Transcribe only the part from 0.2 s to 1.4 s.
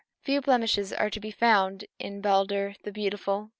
Few blemishes are to be